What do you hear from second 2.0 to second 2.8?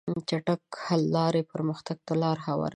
ته لار هواروي.